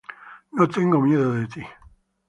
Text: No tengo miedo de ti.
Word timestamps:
No 0.53 0.67
tengo 0.67 0.99
miedo 0.99 1.33
de 1.35 1.45
ti. 1.45 1.61